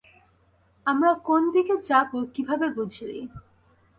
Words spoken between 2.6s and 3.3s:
বুঝলি?